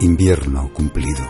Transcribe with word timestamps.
Invierno 0.00 0.72
cumplido. 0.72 1.26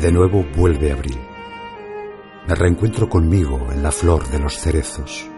De 0.00 0.10
nuevo 0.10 0.44
vuelve 0.56 0.90
abril. 0.90 1.20
Me 2.48 2.56
reencuentro 2.56 3.08
conmigo 3.08 3.68
en 3.70 3.84
la 3.84 3.92
flor 3.92 4.28
de 4.28 4.40
los 4.40 4.58
cerezos, 4.58 5.30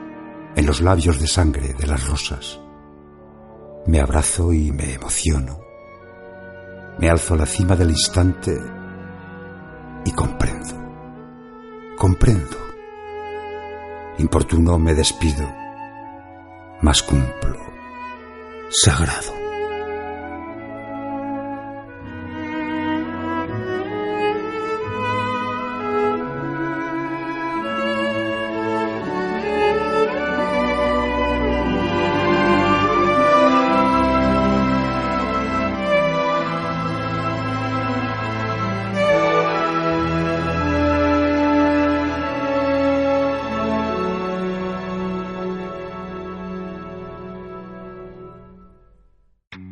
en 0.57 0.65
los 0.65 0.81
labios 0.81 1.21
de 1.21 1.27
sangre 1.27 1.75
de 1.75 1.87
las 1.87 2.09
rosas. 2.09 2.59
Me 3.87 4.01
abrazo 4.01 4.55
y 4.55 4.73
me 4.73 4.95
emociono. 4.95 5.61
Me 6.99 7.11
alzo 7.11 7.35
a 7.35 7.39
la 7.39 7.47
cima 7.47 7.77
del 7.77 7.91
instante 7.91 8.59
y 10.07 10.13
comprendo. 10.13 10.75
Comprendo. 11.99 12.57
Importuno 14.17 14.79
me 14.79 14.95
despido, 14.95 15.47
mas 16.83 17.01
cumplo. 17.03 17.57
Sagrado. 18.71 19.40